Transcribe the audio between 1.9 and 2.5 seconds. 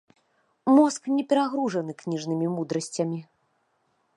кніжнымі